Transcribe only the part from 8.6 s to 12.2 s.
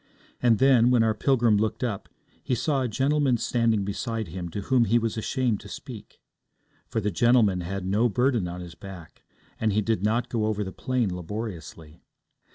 his back, and he did not go over the plain laboriously.